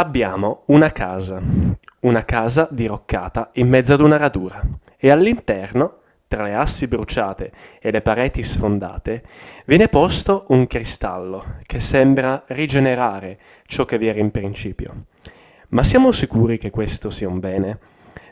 [0.00, 1.42] Abbiamo una casa,
[2.02, 4.62] una casa diroccata in mezzo ad una radura
[4.96, 9.24] e all'interno, tra le assi bruciate e le pareti sfondate,
[9.66, 15.06] viene posto un cristallo che sembra rigenerare ciò che vi era in principio.
[15.70, 17.78] Ma siamo sicuri che questo sia un bene?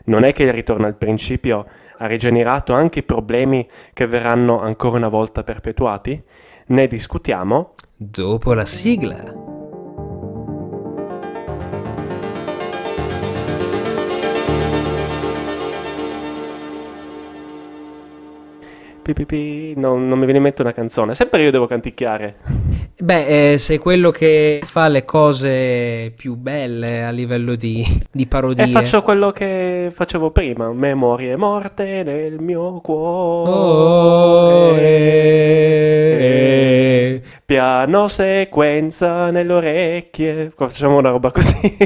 [0.05, 1.65] Non è che il ritorno al principio
[1.97, 6.23] ha rigenerato anche i problemi che verranno ancora una volta perpetuati?
[6.67, 9.46] Ne discutiamo dopo la sigla.
[19.13, 21.15] Pi, non, non, mi viene in mente una canzone.
[21.15, 22.35] Sempre io devo canticchiare.
[22.99, 28.65] Beh, eh, sei quello che fa le cose più belle a livello di, di parodie.
[28.65, 30.71] E faccio quello che facevo prima.
[30.73, 33.85] Memorie morte nel mio cuore.
[37.45, 40.51] Piano sequenza nelle orecchie.
[40.55, 41.77] Facciamo una roba così.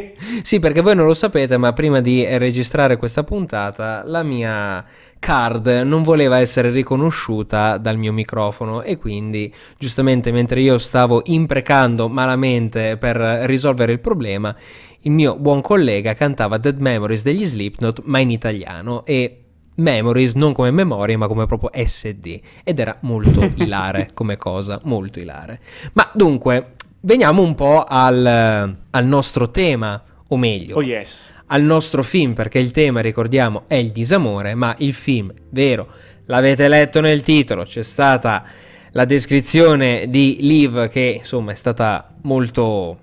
[0.41, 4.84] sì, perché voi non lo sapete, ma prima di registrare questa puntata, la mia
[5.22, 12.10] card non voleva essere riconosciuta dal mio microfono e quindi giustamente mentre io stavo imprecando
[12.10, 14.54] malamente per risolvere il problema
[15.02, 19.42] il mio buon collega cantava Dead Memories degli Slipknot ma in italiano e
[19.76, 25.20] Memories non come memorie ma come proprio SD ed era molto ilare come cosa, molto
[25.20, 25.60] ilare.
[25.94, 32.01] Ma dunque, veniamo un po' al, al nostro tema, o meglio, oh yes al nostro
[32.01, 35.87] film, perché il tema, ricordiamo, è il disamore, ma il film, vero,
[36.26, 38.43] l'avete letto nel titolo, c'è stata
[38.91, 42.98] la descrizione di Liv che insomma è stata molto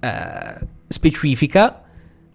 [0.00, 1.82] eh, specifica,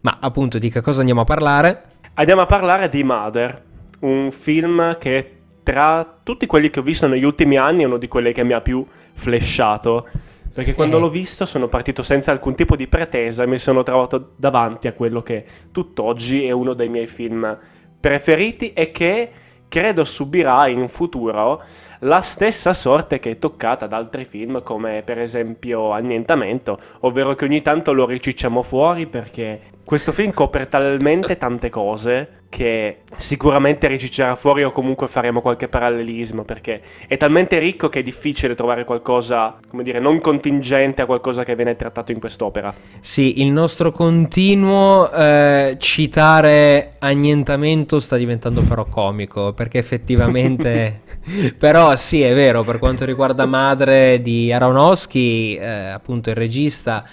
[0.01, 1.81] ma appunto di che cosa andiamo a parlare?
[2.13, 3.61] Andiamo a parlare di Mother,
[3.99, 5.31] un film che
[5.63, 8.53] tra tutti quelli che ho visto negli ultimi anni è uno di quelli che mi
[8.53, 10.07] ha più flashato
[10.55, 10.99] perché quando eh.
[11.01, 14.93] l'ho visto sono partito senza alcun tipo di pretesa e mi sono trovato davanti a
[14.93, 17.59] quello che tutt'oggi è uno dei miei film
[17.99, 19.29] preferiti e che
[19.67, 21.61] credo subirà in futuro
[21.99, 27.43] la stessa sorte che è toccata ad altri film come per esempio Annientamento, ovvero che
[27.43, 34.35] ogni tanto lo ricicciamo fuori perché questo film copre talmente tante cose che sicuramente riciccerà
[34.35, 39.59] fuori o comunque faremo qualche parallelismo perché è talmente ricco che è difficile trovare qualcosa,
[39.67, 42.73] come dire, non contingente a qualcosa che viene trattato in quest'opera.
[42.99, 51.01] Sì, il nostro continuo eh, citare annientamento sta diventando però comico perché effettivamente
[51.57, 57.03] però sì, è vero, per quanto riguarda Madre di Aronofsky, eh, appunto il regista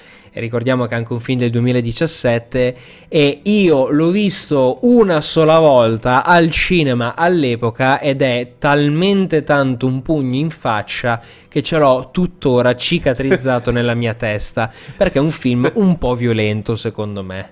[0.40, 2.74] ricordiamo che è anche un film del 2017
[3.08, 10.02] e io l'ho visto una sola volta al cinema all'epoca ed è talmente tanto un
[10.02, 15.70] pugno in faccia che ce l'ho tuttora cicatrizzato nella mia testa perché è un film
[15.74, 17.50] un po' violento secondo me.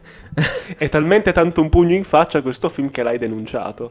[0.78, 3.90] è talmente tanto un pugno in faccia questo film che l'hai denunciato.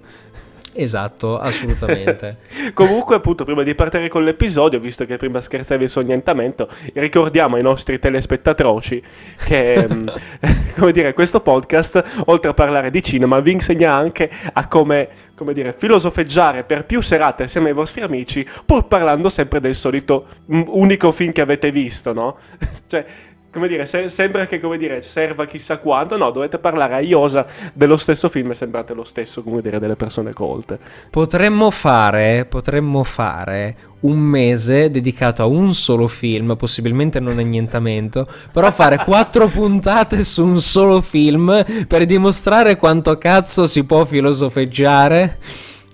[0.81, 2.37] Esatto, assolutamente.
[2.73, 7.61] Comunque, appunto, prima di partire con l'episodio, visto che prima scherzavi su annientamento, ricordiamo ai
[7.61, 9.03] nostri telespettatroci
[9.45, 10.07] che, mm,
[10.79, 15.53] come dire, questo podcast, oltre a parlare di cinema, vi insegna anche a come, come
[15.53, 20.61] dire, filosofeggiare per più serate assieme ai vostri amici, pur parlando sempre del solito mm,
[20.67, 22.37] unico film che avete visto, no?
[22.87, 23.05] cioè
[23.51, 27.45] come dire, se, sembra che come dire, serva chissà quanto, no, dovete parlare a iosa
[27.73, 30.77] dello stesso film e sembrate lo stesso, come dire, delle persone colte.
[31.09, 38.71] Potremmo fare, potremmo fare un mese dedicato a un solo film, possibilmente non annientamento, però
[38.71, 45.37] fare quattro puntate su un solo film per dimostrare quanto cazzo si può filosofeggiare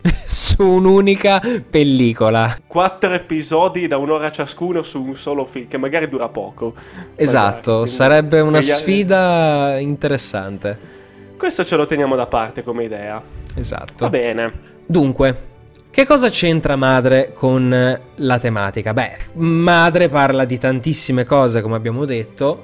[0.25, 2.55] su un'unica pellicola.
[2.67, 6.73] Quattro episodi da un'ora ciascuno su un solo film, che magari dura poco.
[7.16, 10.94] Esatto, magari, sarebbe una sfida interessante.
[11.38, 13.21] Questo ce lo teniamo da parte come idea.
[13.55, 13.94] Esatto.
[13.97, 14.53] Va bene.
[14.85, 15.53] Dunque,
[15.89, 18.94] che cosa c'entra Madre con la tematica?
[18.94, 22.63] Beh, Madre parla di tantissime cose, come abbiamo detto,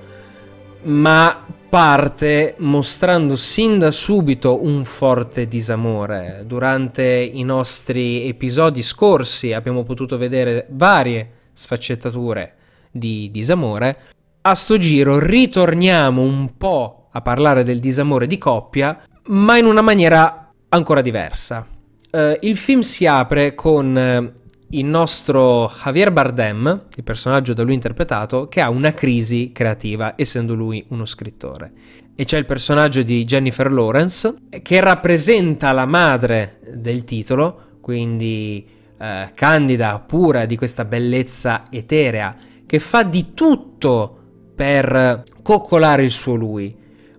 [0.83, 6.43] ma parte mostrando sin da subito un forte disamore.
[6.45, 12.55] Durante i nostri episodi scorsi abbiamo potuto vedere varie sfaccettature
[12.91, 13.97] di disamore.
[14.41, 19.81] A sto giro ritorniamo un po' a parlare del disamore di coppia, ma in una
[19.81, 21.65] maniera ancora diversa.
[22.11, 23.95] Uh, il film si apre con
[24.35, 24.40] uh,
[24.71, 30.53] il nostro Javier Bardem, il personaggio da lui interpretato, che ha una crisi creativa, essendo
[30.53, 31.71] lui uno scrittore.
[32.15, 38.65] E c'è il personaggio di Jennifer Lawrence, che rappresenta la madre del titolo, quindi
[38.97, 44.17] eh, candida, pura di questa bellezza eterea, che fa di tutto
[44.55, 46.73] per coccolare il suo lui,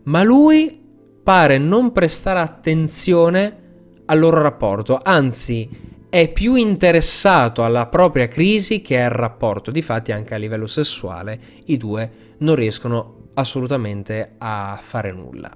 [0.05, 0.81] ma lui
[1.23, 3.59] pare non prestare attenzione
[4.07, 9.71] al loro rapporto, anzi è più interessato alla propria crisi che al rapporto.
[9.71, 15.51] Difatti anche a livello sessuale i due non riescono assolutamente a fare nulla.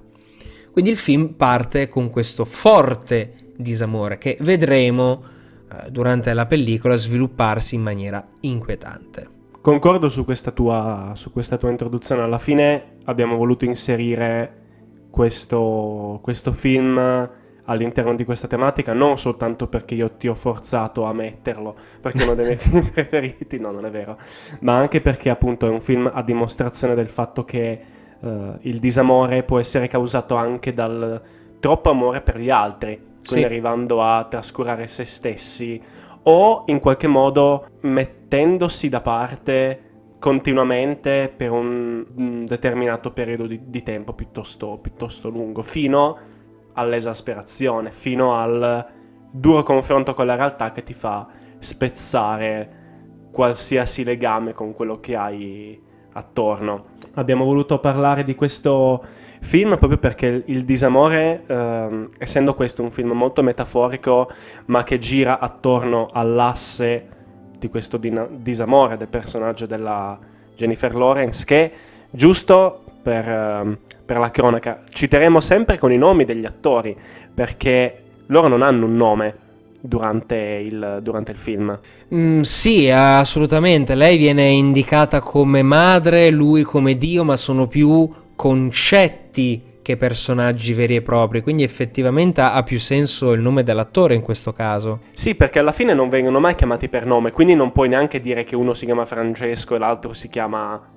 [0.71, 5.23] Quindi il film parte con questo forte disamore che vedremo
[5.71, 9.29] eh, durante la pellicola svilupparsi in maniera inquietante.
[9.61, 12.23] Concordo su questa, tua, su questa tua introduzione.
[12.23, 14.63] Alla fine abbiamo voluto inserire
[15.11, 21.13] questo, questo film all'interno di questa tematica, non soltanto perché io ti ho forzato a
[21.13, 24.17] metterlo, perché è uno dei miei film preferiti, no, non è vero,
[24.61, 27.79] ma anche perché appunto è un film a dimostrazione del fatto che
[28.19, 31.21] uh, il disamore può essere causato anche dal
[31.59, 33.43] troppo amore per gli altri, quindi sì.
[33.43, 35.81] arrivando a trascurare se stessi
[36.23, 39.81] o in qualche modo mettendosi da parte
[40.19, 46.35] continuamente per un, un determinato periodo di, di tempo piuttosto, piuttosto lungo, fino
[46.77, 48.85] all'esasperazione, fino al
[49.31, 51.27] duro confronto con la realtà che ti fa
[51.59, 52.85] spezzare
[53.31, 55.79] qualsiasi legame con quello che hai
[56.13, 56.85] attorno.
[57.15, 59.03] Abbiamo voluto parlare di questo
[59.39, 64.29] film proprio perché il disamore, ehm, essendo questo un film molto metaforico,
[64.65, 67.09] ma che gira attorno all'asse
[67.57, 70.17] di questo dina- disamore del personaggio della
[70.55, 71.71] Jennifer Lawrence, che
[72.09, 73.77] giusto per, ehm,
[74.07, 76.95] per la cronaca, citeremo sempre con i nomi degli attori,
[77.33, 79.35] perché loro non hanno un nome
[79.81, 81.77] durante il, durante il film.
[82.15, 83.95] Mm, sì, assolutamente.
[83.95, 90.95] Lei viene indicata come madre, lui come Dio, ma sono più concetti che personaggi veri
[90.95, 94.99] e propri, quindi effettivamente ha più senso il nome dell'attore in questo caso.
[95.11, 98.43] Sì, perché alla fine non vengono mai chiamati per nome, quindi non puoi neanche dire
[98.43, 100.95] che uno si chiama Francesco e l'altro si chiama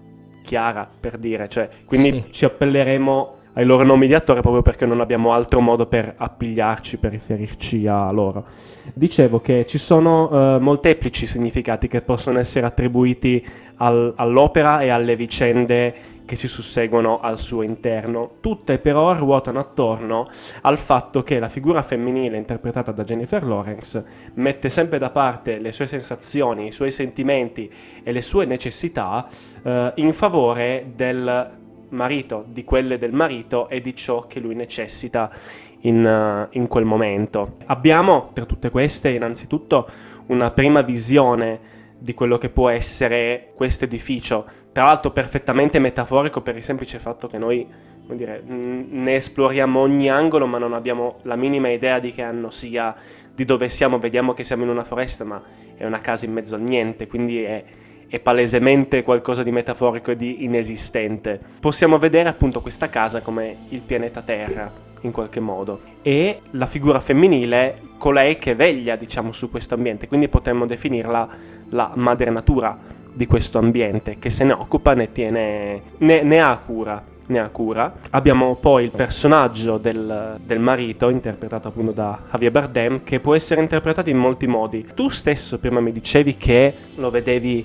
[0.50, 2.32] Chiara, per dire, cioè, quindi sì.
[2.32, 6.96] ci appelleremo ai loro nomi di attore proprio perché non abbiamo altro modo per appigliarci,
[6.96, 8.46] per riferirci a loro.
[8.92, 15.14] Dicevo che ci sono uh, molteplici significati che possono essere attribuiti al, all'opera e alle
[15.14, 15.94] vicende
[16.30, 18.34] che si susseguono al suo interno.
[18.38, 20.30] Tutte però ruotano attorno
[20.60, 24.04] al fatto che la figura femminile interpretata da Jennifer Lawrence
[24.34, 27.68] mette sempre da parte le sue sensazioni, i suoi sentimenti
[28.04, 29.26] e le sue necessità
[29.60, 35.32] eh, in favore del marito, di quelle del marito e di ciò che lui necessita
[35.80, 37.56] in, uh, in quel momento.
[37.66, 39.88] Abbiamo tra tutte queste innanzitutto
[40.26, 46.56] una prima visione di quello che può essere questo edificio, tra l'altro perfettamente metaforico per
[46.56, 47.66] il semplice fatto che noi
[48.08, 52.94] dire, ne esploriamo ogni angolo ma non abbiamo la minima idea di che anno sia,
[53.34, 55.42] di dove siamo, vediamo che siamo in una foresta ma
[55.76, 57.64] è una casa in mezzo al niente, quindi è,
[58.06, 61.40] è palesemente qualcosa di metaforico e di inesistente.
[61.58, 64.70] Possiamo vedere appunto questa casa come il pianeta Terra
[65.02, 65.80] in qualche modo.
[66.02, 71.28] E la figura femminile colei che veglia diciamo su questo ambiente quindi potremmo definirla
[71.68, 72.78] la madre natura
[73.12, 77.48] di questo ambiente che se ne occupa ne tiene ne, ne ha cura ne ha
[77.48, 77.92] cura.
[78.10, 83.60] Abbiamo poi il personaggio del, del, marito, interpretato appunto da Javier Bardem, che può essere
[83.60, 84.84] interpretato in molti modi.
[84.94, 87.64] Tu stesso prima mi dicevi che lo vedevi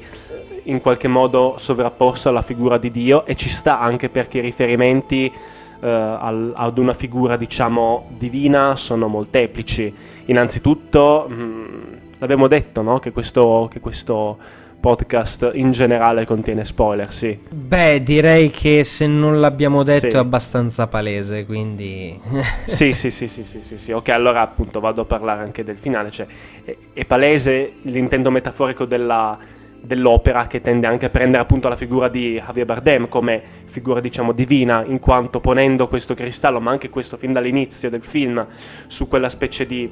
[0.65, 5.31] in qualche modo sovrapposto alla figura di Dio e ci sta anche perché i riferimenti
[5.79, 9.93] eh, al, ad una figura diciamo divina sono molteplici.
[10.25, 12.99] Innanzitutto, mh, mm, l'abbiamo detto no?
[12.99, 14.37] che, questo, che questo
[14.79, 17.37] podcast in generale contiene spoiler, sì.
[17.49, 20.15] Beh, direi che se non l'abbiamo detto sì.
[20.15, 22.19] è abbastanza palese, quindi...
[22.65, 25.77] sì, sì, sì, sì, sì, sì, sì, ok, allora appunto vado a parlare anche del
[25.77, 26.27] finale, cioè
[26.63, 29.37] è, è palese l'intento metaforico della,
[29.85, 34.31] dell'opera che tende anche a prendere appunto la figura di Javier Bardem come figura diciamo
[34.31, 38.45] divina in quanto ponendo questo cristallo ma anche questo fin dall'inizio del film
[38.87, 39.89] su quella specie di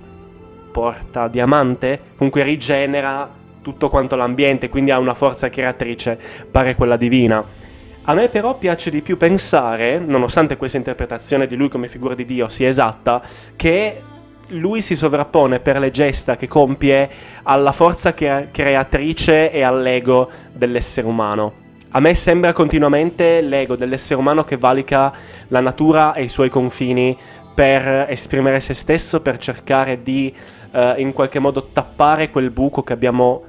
[0.72, 6.20] porta diamante comunque rigenera tutto quanto l'ambiente quindi ha una forza creatrice
[6.52, 7.44] pare quella divina
[8.06, 12.26] a me però piace di più pensare, nonostante questa interpretazione di lui come figura di
[12.26, 13.22] Dio sia esatta,
[13.56, 14.02] che
[14.48, 17.10] lui si sovrappone per le gesta che compie
[17.44, 21.54] alla forza crea- creatrice e all'ego dell'essere umano.
[21.92, 25.14] A me sembra continuamente l'ego dell'essere umano che valica
[25.48, 27.18] la natura e i suoi confini
[27.56, 30.34] per esprimere se stesso, per cercare di
[30.72, 33.44] eh, in qualche modo tappare quel buco che abbiamo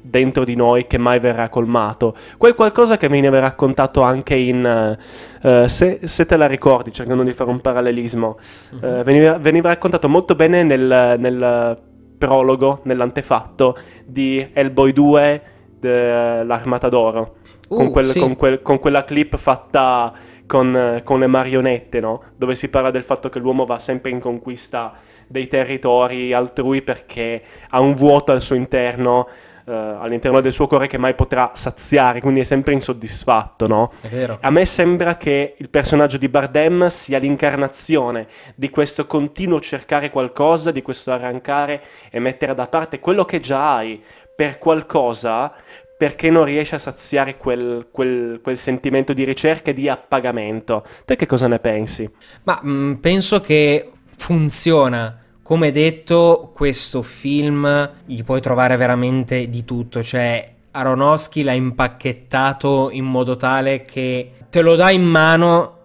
[0.00, 2.16] dentro di noi che mai verrà colmato.
[2.36, 4.98] Quel qualcosa che veniva raccontato anche in...
[5.42, 8.38] Uh, se, se, te la ricordi, cercando di fare un parallelismo,
[8.72, 11.78] uh, veniva, veniva, raccontato molto bene nel, nel
[12.18, 15.42] prologo, nell'antefatto di Hellboy 2,
[15.78, 17.36] de, l'Armata d'Oro.
[17.68, 18.18] Uh, con, quel, sì.
[18.18, 20.12] con, quel, con, quella clip fatta
[20.46, 22.22] con, con, le marionette, no?
[22.36, 24.94] Dove si parla del fatto che l'uomo va sempre in conquista
[25.28, 29.28] dei territori altrui perché ha un vuoto al suo interno,
[29.68, 33.92] eh, all'interno del suo cuore che mai potrà saziare, quindi è sempre insoddisfatto, no?
[34.00, 34.38] È vero.
[34.40, 40.70] A me sembra che il personaggio di Bardem sia l'incarnazione di questo continuo cercare qualcosa,
[40.70, 44.02] di questo arrancare e mettere da parte quello che già hai
[44.34, 45.52] per qualcosa
[45.98, 50.84] perché non riesce a saziare quel, quel, quel, sentimento di ricerca e di appagamento.
[51.04, 52.08] Te che cosa ne pensi?
[52.44, 55.24] Ma mh, mm, penso che funziona.
[55.48, 63.06] Come detto, questo film gli puoi trovare veramente di tutto, cioè Aronofsky l'ha impacchettato in
[63.06, 65.76] modo tale che te lo dà in mano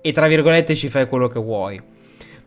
[0.00, 1.80] e tra virgolette ci fai quello che vuoi.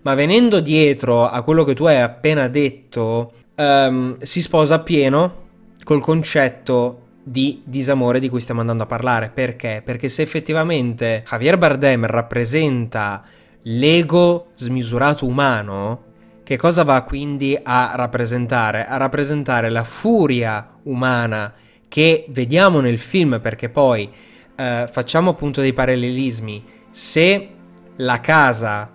[0.01, 5.47] Ma venendo dietro a quello che tu hai appena detto, um, si sposa appieno
[5.85, 9.31] col concetto di disamore di cui stiamo andando a parlare.
[9.33, 9.81] Perché?
[9.81, 13.23] Perché se effettivamente Javier Bardem rappresenta
[13.61, 16.07] l'ego smisurato umano,
[16.49, 18.83] che cosa va quindi a rappresentare?
[18.83, 21.53] A rappresentare la furia umana
[21.87, 24.09] che vediamo nel film perché poi
[24.55, 26.65] eh, facciamo appunto dei parallelismi.
[26.89, 27.49] Se
[27.97, 28.91] la casa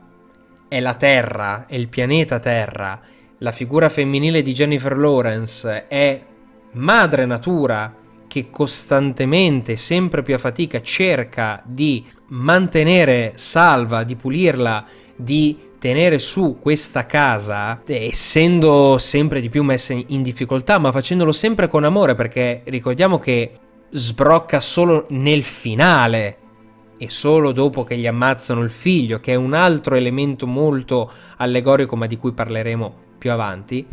[0.66, 3.00] è la Terra, è il pianeta Terra,
[3.38, 6.20] la figura femminile di Jennifer Lawrence è
[6.72, 7.94] madre natura
[8.26, 14.84] che costantemente, sempre più a fatica, cerca di mantenere salva, di pulirla,
[15.14, 21.68] di tenere su questa casa, essendo sempre di più messa in difficoltà, ma facendolo sempre
[21.68, 23.50] con amore, perché ricordiamo che
[23.90, 26.38] sbrocca solo nel finale
[26.96, 31.96] e solo dopo che gli ammazzano il figlio, che è un altro elemento molto allegorico,
[31.96, 33.86] ma di cui parleremo più avanti.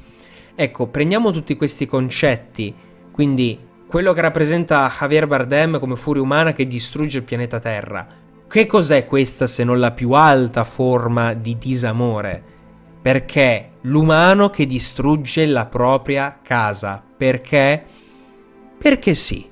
[0.56, 2.74] Ecco, prendiamo tutti questi concetti
[3.12, 8.08] quindi quello che rappresenta Javier Bardem come furia umana che distrugge il pianeta Terra.
[8.52, 12.44] Che cos'è questa se non la più alta forma di disamore?
[13.02, 17.02] Perché l'umano che distrugge la propria casa.
[17.16, 17.82] Perché?
[18.78, 19.48] Perché sì,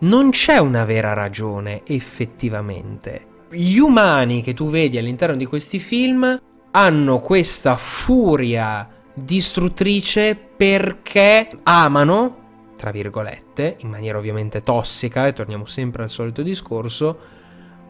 [0.00, 3.24] non c'è una vera ragione effettivamente.
[3.48, 6.38] Gli umani che tu vedi all'interno di questi film
[6.72, 12.40] hanno questa furia distruttrice perché amano
[12.82, 17.16] tra virgolette, in maniera ovviamente tossica, e torniamo sempre al solito discorso,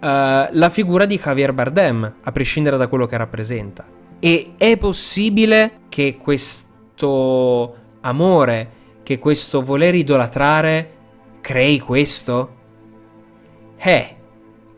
[0.03, 3.85] la figura di Javier Bardem, a prescindere da quello che rappresenta.
[4.19, 8.71] E è possibile che questo amore,
[9.03, 10.91] che questo voler idolatrare,
[11.41, 12.61] crei questo?
[13.77, 14.17] Eh,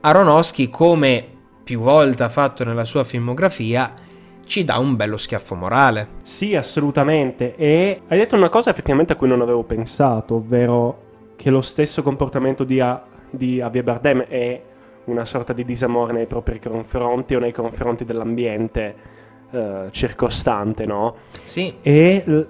[0.01, 1.27] Aronofsky, come
[1.65, 3.95] più volte ha fatto nella sua filmografia,
[4.45, 6.09] ci dà un bello schiaffo morale.
[6.23, 7.55] Sì, assolutamente.
[7.57, 11.03] E hai detto una cosa effettivamente a cui non avevo pensato, ovvero
[11.37, 14.63] che lo stesso comportamento di, a- di Javier Bardem è
[15.07, 18.95] una sorta di disamore nei propri confronti o nei confronti dell'ambiente
[19.51, 21.15] eh, circostante, no?
[21.45, 21.75] Sì.
[21.83, 22.47] E l-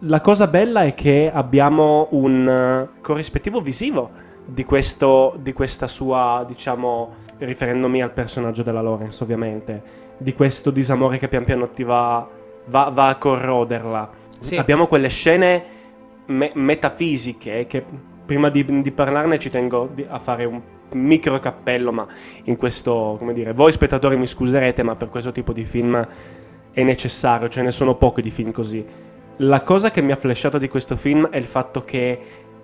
[0.00, 4.10] la cosa bella è che abbiamo un corrispettivo visivo
[4.44, 9.82] di, questo, di questa sua, diciamo, riferendomi al personaggio della Lawrence ovviamente,
[10.16, 12.26] di questo disamore che pian piano ti va,
[12.66, 14.10] va, va a corroderla.
[14.38, 14.56] Sì.
[14.56, 15.64] Abbiamo quelle scene
[16.26, 17.84] me- metafisiche che
[18.24, 20.60] prima di, di parlarne ci tengo a fare un
[20.92, 22.06] micro cappello, ma
[22.44, 26.06] in questo, come dire, voi spettatori mi scuserete, ma per questo tipo di film
[26.72, 28.84] è necessario, ce ne sono pochi di film così.
[29.38, 32.20] La cosa che mi ha flashato di questo film è il fatto che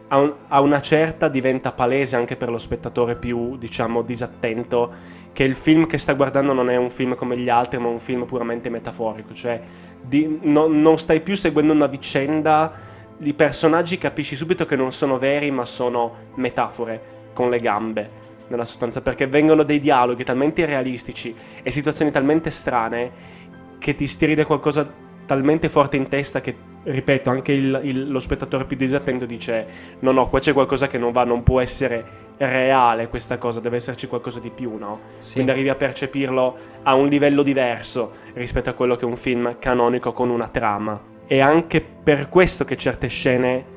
[0.08, 4.92] a, un, a, una certa diventa palese anche per lo spettatore più, diciamo, disattento
[5.32, 8.00] che il film che sta guardando non è un film come gli altri, ma un
[8.00, 9.60] film puramente metaforico, cioè
[10.00, 12.72] di, no, non stai più seguendo una vicenda,
[13.18, 18.64] i personaggi capisci subito che non sono veri, ma sono metafore con le gambe nella
[18.64, 23.42] sostanza, perché vengono dei dialoghi talmente irrealistici e situazioni talmente strane
[23.78, 24.90] che ti stride qualcosa
[25.26, 29.66] talmente forte in testa che ripeto, anche il, il, lo spettatore più disattento dice
[30.00, 33.76] no, no, qua c'è qualcosa che non va, non può essere reale questa cosa, deve
[33.76, 35.00] esserci qualcosa di più, no?
[35.18, 35.34] Sì.
[35.34, 39.56] Quindi arrivi a percepirlo a un livello diverso rispetto a quello che è un film
[39.58, 41.12] canonico con una trama.
[41.26, 43.72] E anche per questo che certe scene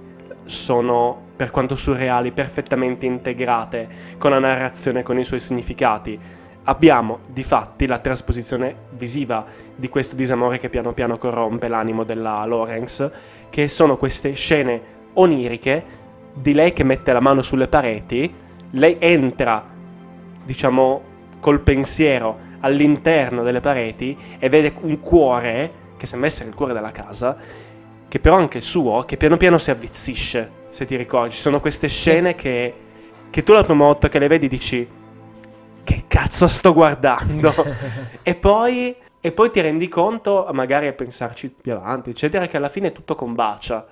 [0.47, 3.87] sono, per quanto surreali, perfettamente integrate
[4.17, 6.19] con la narrazione con i suoi significati.
[6.63, 12.43] Abbiamo di fatti la trasposizione visiva di questo disamore che piano piano corrompe l'animo della
[12.45, 13.11] Lawrence,
[13.49, 14.81] che sono queste scene
[15.13, 15.83] oniriche
[16.33, 18.33] di lei che mette la mano sulle pareti,
[18.71, 19.63] lei entra,
[20.43, 21.01] diciamo,
[21.39, 26.91] col pensiero all'interno delle pareti e vede un cuore, che sembra essere il cuore della
[26.91, 27.37] casa,
[28.07, 31.31] che però anche il suo, che piano piano si avvizzisce, se ti ricordi.
[31.31, 32.73] Ci sono queste scene che
[33.29, 34.87] che tu la prima volta che le vedi dici
[35.83, 37.53] che cazzo sto guardando?
[38.23, 42.69] e, poi, e poi ti rendi conto, magari a pensarci più avanti, eccetera, che alla
[42.69, 43.85] fine tutto combacia.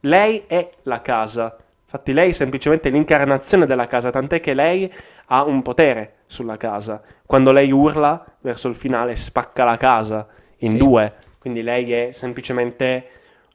[0.00, 1.56] Lei è la casa.
[1.84, 4.90] Infatti lei è semplicemente l'incarnazione della casa, tant'è che lei
[5.26, 7.02] ha un potere sulla casa.
[7.26, 10.26] Quando lei urla verso il finale spacca la casa
[10.58, 10.76] in Sì.
[10.76, 11.12] due.
[11.38, 13.08] Quindi lei è semplicemente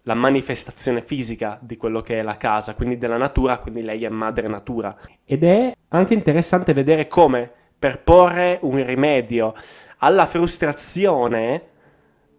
[0.08, 4.10] la manifestazione fisica di quello che è la casa, quindi della natura, quindi lei è
[4.10, 4.96] madre natura.
[5.26, 9.54] Ed è anche interessante vedere come per porre un rimedio
[10.00, 11.62] alla frustrazione,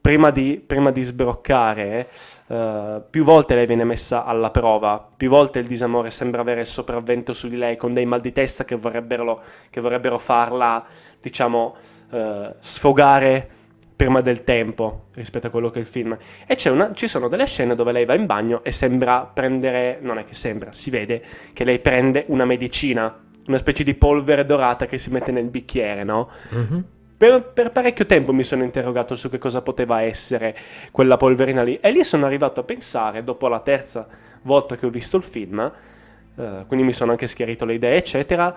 [0.01, 2.09] prima di, prima di sbroccare,
[2.47, 6.67] eh, più volte lei viene messa alla prova, più volte il disamore sembra avere il
[6.67, 10.85] sopravvento su di lei con dei mal di testa che vorrebbero, che vorrebbero farla,
[11.21, 11.75] diciamo,
[12.13, 13.51] eh, sfogare
[13.97, 16.17] prima del tempo rispetto a quello che è il film.
[16.47, 19.99] E c'è una- ci sono delle scene dove lei va in bagno e sembra prendere,
[20.03, 21.23] non è che sembra, si vede
[21.55, 26.05] che lei prende una medicina, una specie di polvere dorata che si mette nel bicchiere,
[26.05, 26.29] no?
[26.51, 26.85] Mhm.
[27.17, 30.55] Per, per parecchio tempo mi sono interrogato su che cosa poteva essere
[30.91, 34.07] quella polverina lì e lì sono arrivato a pensare, dopo la terza
[34.43, 35.73] volta che ho visto il film,
[36.37, 38.55] eh, quindi mi sono anche schiarito le idee, eccetera,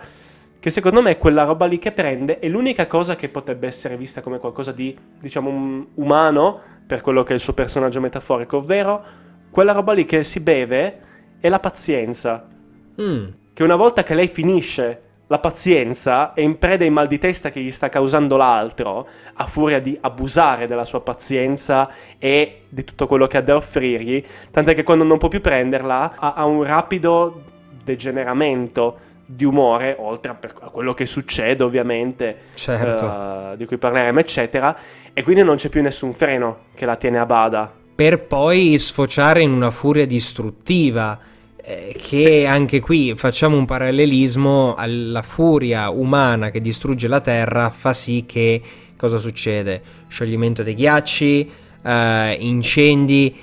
[0.59, 4.21] che secondo me quella roba lì che prende è l'unica cosa che potrebbe essere vista
[4.21, 9.03] come qualcosa di, diciamo, um, umano per quello che è il suo personaggio metaforico, ovvero
[9.49, 10.99] quella roba lì che si beve
[11.39, 12.45] è la pazienza
[13.01, 13.27] Mm.
[13.53, 17.49] che una volta che lei finisce la pazienza è in preda ai mal di testa
[17.49, 23.05] che gli sta causando l'altro, a furia di abusare della sua pazienza e di tutto
[23.07, 26.63] quello che ha da offrirgli, tant'è che quando non può più prenderla ha, ha un
[26.63, 27.43] rapido
[27.83, 28.97] degeneramento
[29.31, 33.05] di umore, oltre a, quello che succede ovviamente, Certo.
[33.53, 34.75] eh, di cui parleremo, eccetera,
[35.13, 37.71] e quindi non c'è più nessun freno che la tiene a bada.
[37.99, 41.19] per poi sfociare in una furia distruttiva.
[41.61, 42.45] eh, che Sì.
[42.45, 48.59] anche qui facciamo un parallelismo alla furia umana che distrugge la Terra, fa sì che
[48.97, 49.81] cosa succede?
[50.07, 51.51] Scioglimento dei ghiacci,
[51.83, 53.35] eh, incendi,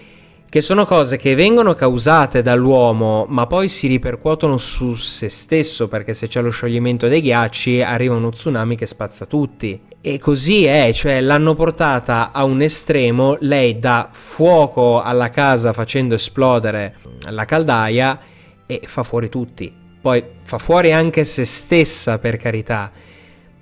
[0.56, 6.14] che sono cose che vengono causate dall'uomo, ma poi si ripercuotono su se stesso, perché
[6.14, 9.78] se c'è lo scioglimento dei ghiacci arriva uno tsunami che spazza tutti.
[10.00, 16.14] E così è, cioè l'hanno portata a un estremo, lei dà fuoco alla casa facendo
[16.14, 16.96] esplodere
[17.28, 18.18] la caldaia
[18.64, 19.70] e fa fuori tutti.
[20.00, 22.90] Poi fa fuori anche se stessa, per carità,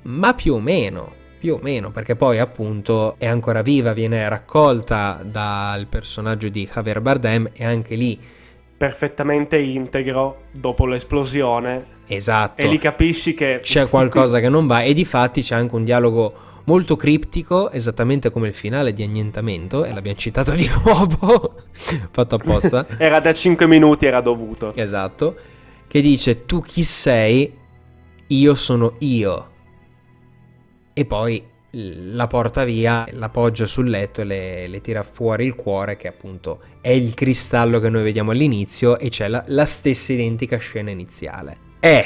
[0.02, 1.12] ma più o meno,
[1.44, 7.02] più o meno, perché poi appunto è ancora viva, viene raccolta dal personaggio di Javier
[7.02, 8.18] Bardem e anche lì,
[8.78, 14.94] Perfettamente integro dopo l'esplosione esatto, e lì capisci che c'è qualcosa che non va e
[14.94, 16.32] di fatti c'è anche un dialogo
[16.64, 21.56] molto criptico, esattamente come il finale di Annientamento, e l'abbiamo citato di nuovo,
[22.10, 22.86] fatto apposta.
[22.96, 24.74] era da 5 minuti, era dovuto.
[24.74, 25.36] Esatto,
[25.86, 27.54] che dice tu chi sei,
[28.28, 29.52] io sono io.
[30.94, 31.42] E poi
[31.76, 36.06] la porta via, la poggia sul letto e le, le tira fuori il cuore, che
[36.06, 40.90] appunto è il cristallo che noi vediamo all'inizio, e c'è la, la stessa identica scena
[40.90, 41.56] iniziale.
[41.80, 42.04] Eh,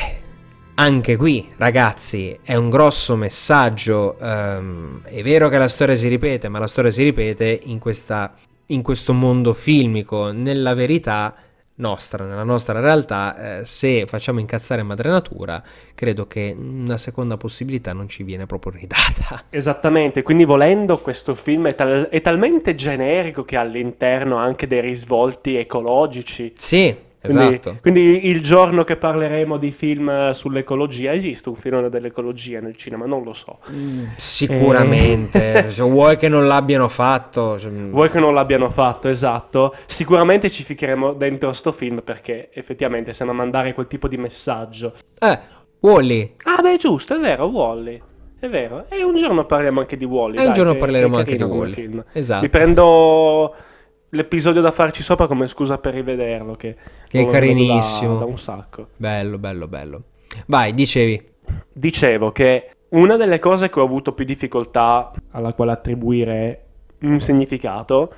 [0.74, 4.16] anche qui, ragazzi, è un grosso messaggio.
[4.18, 8.34] ehm, è vero che la storia si ripete, ma la storia si ripete in, questa,
[8.66, 10.30] in questo mondo filmico.
[10.30, 11.34] Nella verità
[11.78, 15.62] nostra, nella nostra realtà, eh, se facciamo incazzare Madre Natura,
[15.94, 19.44] credo che una seconda possibilità non ci viene proprio ridata.
[19.50, 24.80] Esattamente, quindi volendo questo film è, tal- è talmente generico che ha all'interno anche dei
[24.80, 26.52] risvolti ecologici.
[26.56, 27.76] Sì, Quindi, esatto.
[27.80, 33.06] quindi il giorno che parleremo di film eh, sull'ecologia, esiste un filone dell'ecologia nel cinema?
[33.06, 33.58] Non lo so.
[34.16, 37.58] Sicuramente, se vuoi che non l'abbiano fatto.
[37.58, 39.74] cioè, Vuoi che non l'abbiano fatto, esatto.
[39.86, 44.94] Sicuramente ci ficheremo dentro sto film perché effettivamente stiamo a mandare quel tipo di messaggio.
[45.18, 45.38] Eh,
[45.80, 46.34] Wally.
[46.44, 48.00] Ah, beh, giusto, è vero, Wally.
[48.40, 48.84] È vero.
[48.88, 50.36] E un giorno parliamo anche di Wally.
[50.36, 51.72] E un dai, giorno parleremo anche di Wall-E.
[51.72, 52.04] film.
[52.12, 52.42] Esatto.
[52.42, 53.54] Mi prendo
[54.10, 56.54] l'episodio da farci sopra come scusa per rivederlo.
[56.54, 58.18] Che, Che è vedo da- carinissimo.
[58.18, 58.88] Da, un sacco.
[58.96, 60.02] Bello, bello, bello.
[60.46, 61.26] Vai, dicevi.
[61.72, 66.64] Dicevo che una delle cose che ho avuto più difficoltà alla quale attribuire
[67.00, 68.12] un significato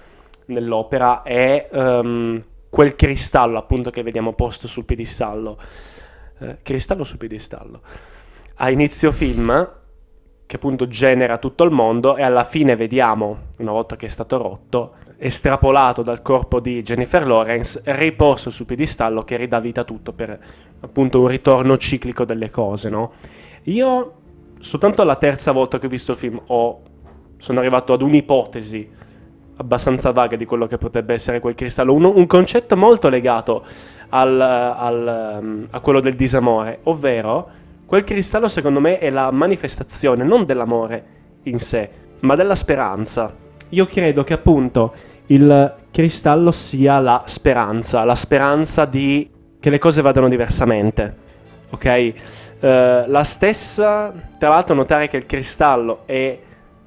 [0.47, 5.59] nell'opera è ehm, quel cristallo appunto che vediamo posto sul piedistallo.
[6.39, 7.81] Eh, cristallo sul piedistallo.
[8.57, 9.73] A inizio film,
[10.47, 14.37] che appunto genera tutto il mondo, e alla fine vediamo, una volta che è stato
[14.37, 20.15] rotto, estrapolato dal corpo di Jennifer Lawrence, riposto sul piedistallo che ridà vita a tutto
[20.15, 20.39] per
[20.81, 23.13] appunto un ritorno ciclico delle cose, no?
[23.65, 24.15] Io
[24.59, 26.81] soltanto la terza volta che ho visto il film ho,
[27.37, 28.89] sono arrivato ad un'ipotesi
[29.57, 33.63] abbastanza vaga di quello che potrebbe essere quel cristallo, un, un concetto molto legato
[34.09, 37.49] al, al, a quello del disamore, ovvero
[37.85, 41.05] quel cristallo secondo me è la manifestazione non dell'amore
[41.43, 43.49] in sé, ma della speranza.
[43.73, 44.95] Io credo che appunto
[45.31, 51.29] il cristallo sia la speranza, la speranza di che le cose vadano diversamente.
[51.71, 52.13] Ok?
[52.61, 52.67] Uh,
[53.07, 56.39] la stessa, tra l'altro notare che il cristallo è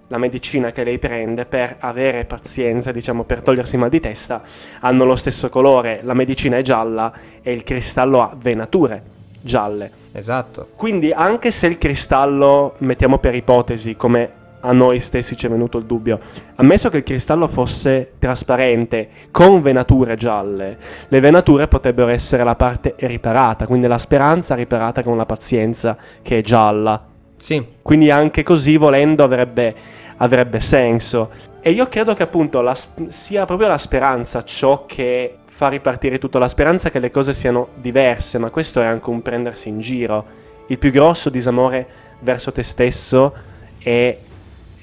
[0.08, 4.44] la medicina che lei prende per avere pazienza, diciamo per togliersi mal di testa,
[4.82, 9.02] hanno lo stesso colore, la medicina è gialla e il cristallo ha venature
[9.42, 9.92] gialle.
[10.12, 10.70] Esatto.
[10.76, 15.78] Quindi anche se il cristallo, mettiamo per ipotesi, come a noi stessi ci è venuto
[15.78, 16.20] il dubbio,
[16.56, 22.96] ammesso che il cristallo fosse trasparente con venature gialle, le venature potrebbero essere la parte
[22.98, 27.06] riparata, quindi la speranza riparata con la pazienza che è gialla.
[27.36, 27.64] Sì.
[27.82, 31.30] Quindi anche così volendo avrebbe avrebbe senso.
[31.60, 32.76] E io credo che appunto la,
[33.08, 37.70] sia proprio la speranza ciò che fa ripartire tutto, la speranza che le cose siano
[37.76, 40.42] diverse, ma questo è anche un prendersi in giro.
[40.68, 41.88] Il più grosso disamore
[42.20, 43.34] verso te stesso
[43.80, 44.18] è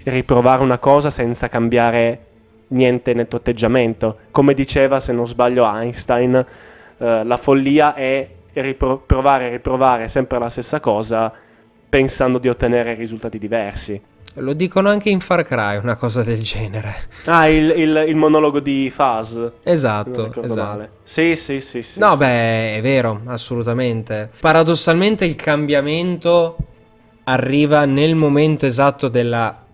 [0.05, 2.27] riprovare una cosa senza cambiare
[2.69, 4.19] niente nel tuo atteggiamento.
[4.31, 6.35] Come diceva, se non sbaglio, Einstein,
[6.99, 11.33] eh, la follia è ripro- provare e riprovare sempre la stessa cosa
[11.89, 14.01] pensando di ottenere risultati diversi.
[14.35, 16.95] Lo dicono anche in Far Cry, una cosa del genere.
[17.25, 19.51] Ah, il, il, il monologo di Faz.
[19.65, 20.55] Esatto, esatto.
[20.55, 20.91] Male.
[21.03, 21.99] Sì, sì, sì, sì.
[21.99, 22.19] No, sì.
[22.19, 24.31] beh, è vero, assolutamente.
[24.41, 26.57] Paradossalmente il cambiamento
[27.25, 29.65] arriva nel momento esatto della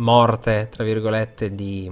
[0.00, 1.90] morte, tra virgolette, di,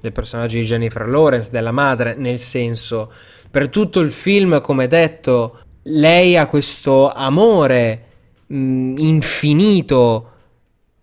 [0.00, 3.10] del personaggio di Jennifer Lawrence, della madre, nel senso,
[3.50, 8.04] per tutto il film, come detto, lei ha questo amore
[8.46, 10.30] mh, infinito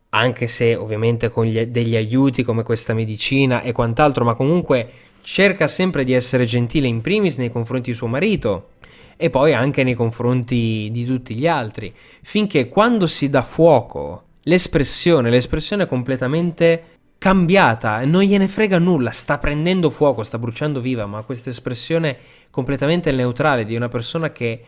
[0.09, 4.89] anche se ovviamente con gli, degli aiuti come questa medicina e quant'altro, ma comunque
[5.21, 8.69] cerca sempre di essere gentile in primis nei confronti di suo marito
[9.17, 15.29] e poi anche nei confronti di tutti gli altri, finché quando si dà fuoco l'espressione,
[15.29, 16.83] l'espressione è completamente
[17.17, 22.17] cambiata, non gliene frega nulla, sta prendendo fuoco, sta bruciando viva, ma questa espressione
[22.49, 24.63] completamente neutrale di una persona che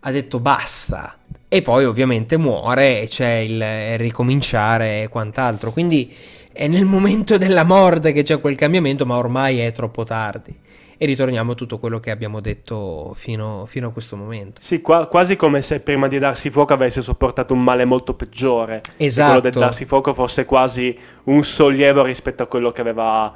[0.00, 5.72] ha detto basta, e poi ovviamente muore e c'è il ricominciare e quant'altro.
[5.72, 6.14] Quindi
[6.52, 10.54] è nel momento della morte che c'è quel cambiamento, ma ormai è troppo tardi.
[10.96, 14.60] E ritorniamo a tutto quello che abbiamo detto fino, fino a questo momento.
[14.60, 18.80] Sì, qua, quasi come se prima di darsi fuoco avesse sopportato un male molto peggiore.
[18.96, 19.26] Esatto.
[19.26, 23.32] Quello del darsi fuoco fosse quasi un sollievo rispetto a quello che aveva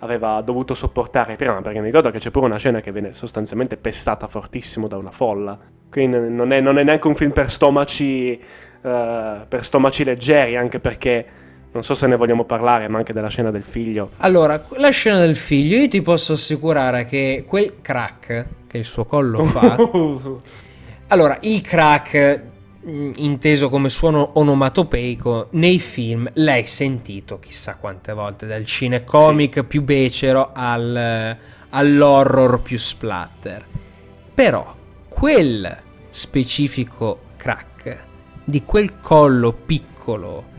[0.00, 3.76] aveva dovuto sopportare prima, perché mi ricordo che c'è pure una scena che viene sostanzialmente
[3.76, 5.58] pestata fortissimo da una folla.
[5.90, 8.40] Quindi non è, non è neanche un film per stomaci,
[8.82, 8.88] uh,
[9.48, 11.26] per stomaci leggeri, anche perché
[11.72, 14.10] non so se ne vogliamo parlare, ma anche della scena del figlio.
[14.18, 19.04] Allora, la scena del figlio, io ti posso assicurare che quel crack che il suo
[19.04, 19.76] collo fa...
[21.08, 22.42] allora, il crack
[22.88, 29.62] Mm, inteso come suono onomatopeico, nei film l'hai sentito chissà quante volte, dal cinecomic sì.
[29.64, 31.36] più becero al,
[31.68, 33.66] all'horror più splatter.
[34.32, 34.74] Però
[35.06, 35.76] quel
[36.08, 37.98] specifico crack
[38.44, 40.56] di quel collo piccolo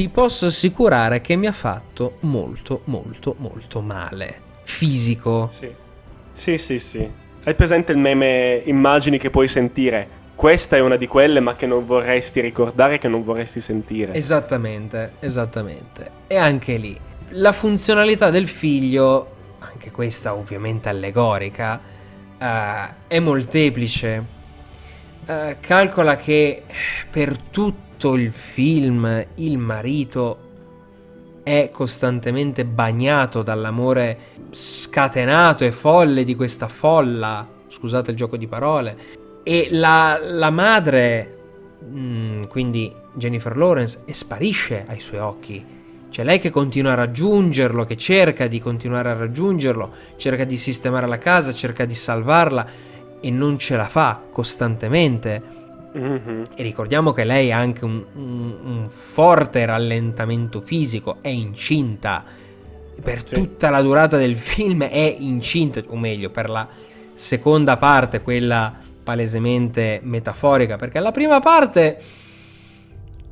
[0.00, 4.40] ti posso assicurare che mi ha fatto molto molto molto male.
[4.62, 5.50] Fisico.
[5.52, 5.70] Sì,
[6.32, 6.78] sì, sì.
[6.78, 7.10] sì.
[7.44, 10.18] Hai presente il meme immagini che puoi sentire?
[10.34, 14.14] questa è una di quelle ma che non vorresti ricordare, che non vorresti sentire.
[14.14, 16.10] Esattamente, esattamente.
[16.28, 16.98] E anche lì,
[17.32, 21.78] la funzionalità del figlio, anche questa ovviamente allegorica,
[22.38, 22.44] uh,
[23.06, 24.24] è molteplice.
[25.26, 26.62] Uh, calcola che
[27.10, 27.36] per
[28.00, 30.38] tutto il film il marito
[31.42, 38.96] è costantemente bagnato dall'amore scatenato e folle di questa folla, scusate il gioco di parole,
[39.42, 41.36] e la, la madre,
[41.84, 45.62] mm, quindi Jennifer Lawrence, sparisce ai suoi occhi.
[46.08, 51.06] C'è lei che continua a raggiungerlo, che cerca di continuare a raggiungerlo, cerca di sistemare
[51.06, 52.66] la casa, cerca di salvarla
[53.20, 55.59] e non ce la fa costantemente.
[55.96, 56.42] Mm-hmm.
[56.54, 62.24] E ricordiamo che lei ha anche un, un, un, forte rallentamento fisico, è incinta.
[63.02, 63.34] Per sì.
[63.34, 66.68] tutta la durata del film è incinta, o meglio, per la
[67.14, 68.72] seconda parte, quella
[69.02, 71.98] palesemente metaforica, perché la prima parte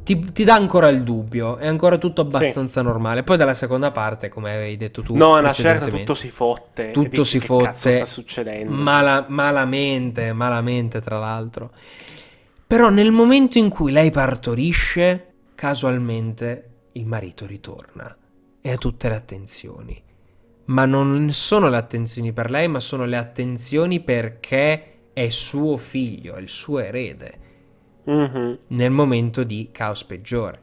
[0.02, 2.86] ti, ti, dà ancora il dubbio, è ancora tutto abbastanza sì.
[2.86, 3.22] normale.
[3.22, 6.90] Poi dalla seconda parte, come avevi detto tu, no, una certa tutto si fotte.
[6.92, 7.90] Tutto si fotte.
[7.90, 8.72] sta succedendo?
[8.72, 11.70] Mala, malamente, malamente, tra l'altro.
[12.68, 18.14] Però nel momento in cui lei partorisce, casualmente il marito ritorna
[18.60, 20.02] e ha tutte le attenzioni.
[20.68, 26.34] ma non sono le attenzioni per lei, ma sono le attenzioni perché è suo figlio,
[26.34, 27.38] è il suo erede,
[28.08, 28.54] mm-hmm.
[28.68, 30.60] nel momento di caos peggiore.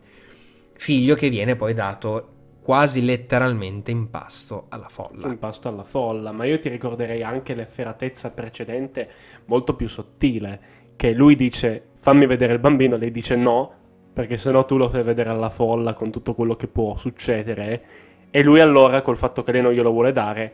[0.74, 2.30] Figlio che viene poi dato
[2.62, 5.28] quasi letteralmente in pasto alla folla.
[5.28, 9.10] In pasto alla folla, ma io ti ricorderei anche l'efferatezza precedente
[9.46, 13.74] molto più sottile, che lui dice fammi vedere il bambino, lei dice no,
[14.14, 17.84] perché sennò tu lo fai vedere alla folla con tutto quello che può succedere,
[18.30, 20.54] e lui allora col fatto che lei non glielo vuole dare,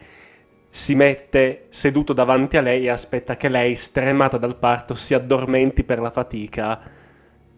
[0.69, 5.83] si mette seduto davanti a lei e aspetta che lei, stremata dal parto, si addormenti
[5.83, 6.79] per la fatica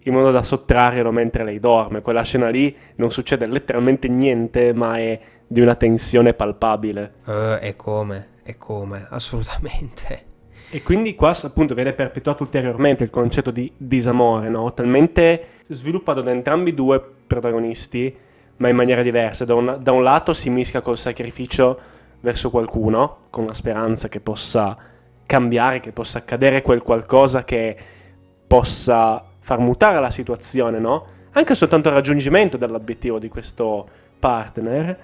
[0.05, 2.01] in modo da sottrarglielo mentre lei dorme.
[2.01, 7.13] Quella scena lì non succede letteralmente niente, ma è di una tensione palpabile.
[7.25, 10.31] Uh, e come, e come, assolutamente.
[10.75, 14.73] E quindi qua appunto viene perpetuato ulteriormente il concetto di disamore, no?
[14.73, 18.17] Talmente sviluppato da entrambi i due protagonisti,
[18.57, 19.45] ma in maniera diversa.
[19.45, 21.79] Da un, da un lato si mischia col sacrificio
[22.21, 24.75] verso qualcuno, con la speranza che possa
[25.27, 27.77] cambiare, che possa accadere quel qualcosa che
[28.47, 31.05] possa far mutare la situazione, no?
[31.33, 34.99] Anche soltanto il raggiungimento dell'obiettivo di questo partner.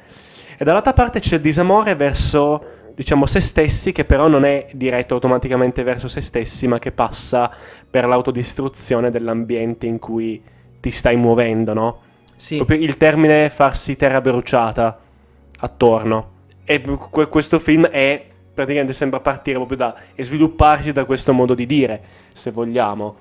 [0.57, 2.63] E dall'altra parte c'è il disamore verso,
[2.99, 7.49] diciamo, se stessi, che però non è diretto automaticamente verso se stessi, ma che passa
[7.89, 10.43] per l'autodistruzione dell'ambiente in cui
[10.81, 11.99] ti stai muovendo, no?
[12.35, 12.57] Sì.
[12.57, 14.99] Proprio il termine farsi terra bruciata
[15.59, 16.31] attorno.
[16.65, 16.81] E
[17.29, 18.21] questo film è
[18.53, 22.01] praticamente sembra partire proprio da e svilupparsi da questo modo di dire,
[22.33, 23.15] se vogliamo.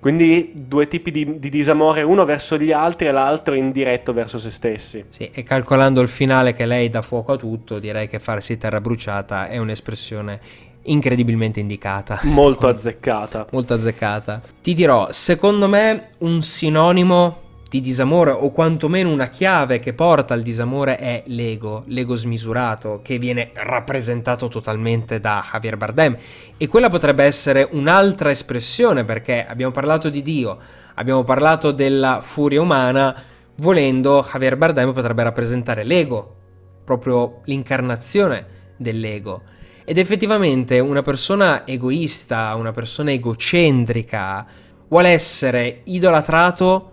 [0.00, 4.48] Quindi due tipi di, di, disamore, uno verso gli altri e l'altro indiretto verso se
[4.48, 5.04] stessi.
[5.10, 8.80] Sì, e calcolando il finale che lei dà fuoco a tutto, direi che farsi terra
[8.80, 10.40] bruciata è un'espressione
[10.84, 12.20] incredibilmente indicata.
[12.32, 13.46] Molto azzeccata.
[13.50, 14.40] Molto azzeccata.
[14.62, 20.42] Ti dirò, secondo me un sinonimo di disamore o quantomeno una chiave che porta al
[20.42, 26.16] disamore è l'ego, l'ego smisurato che viene rappresentato totalmente da Javier Bardem
[26.56, 30.58] e quella potrebbe essere un'altra espressione perché abbiamo parlato di Dio,
[30.94, 33.14] abbiamo parlato della furia umana,
[33.58, 36.34] volendo Javier Bardem potrebbe rappresentare l'ego,
[36.82, 38.46] proprio l'incarnazione
[38.78, 39.42] dell'ego.
[39.84, 44.44] Ed effettivamente una persona egoista, una persona egocentrica,
[44.88, 46.90] vuole essere idolatrato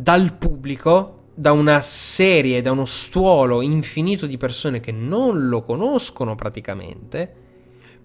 [0.00, 6.36] dal pubblico, da una serie, da uno stuolo infinito di persone che non lo conoscono
[6.36, 7.34] praticamente,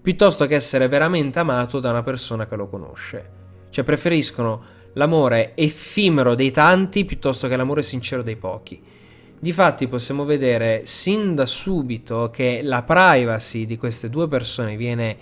[0.02, 3.30] piuttosto che essere veramente amato da una persona che lo conosce.
[3.70, 4.62] Cioè preferiscono
[4.94, 8.82] l'amore effimero dei tanti piuttosto che l'amore sincero dei pochi.
[9.38, 15.16] Difatti possiamo vedere sin da subito che la privacy di queste due persone viene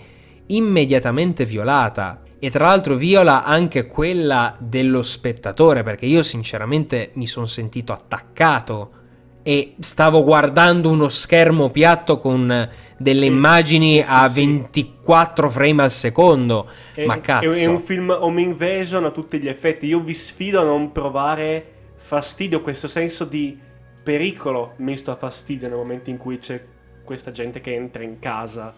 [0.47, 7.45] immediatamente violata e tra l'altro viola anche quella dello spettatore perché io sinceramente mi sono
[7.45, 9.01] sentito attaccato
[9.43, 15.83] e stavo guardando uno schermo piatto con delle sì, immagini sì, a sì, 24 frame
[15.83, 16.69] al secondo.
[16.93, 17.51] È, Ma cazzo.
[17.51, 19.85] È un film home invasion a tutti gli effetti.
[19.85, 23.57] Io vi sfido a non provare fastidio, questo senso di
[24.01, 26.61] pericolo misto a fastidio nel momento in cui c'è
[27.03, 28.73] questa gente che entra in casa